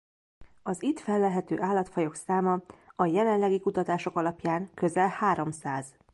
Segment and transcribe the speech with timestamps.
[0.63, 2.61] Az itt fellelhető állatfajok száma
[2.95, 5.95] a jelenlegi kutatások alapján közel háromszáz.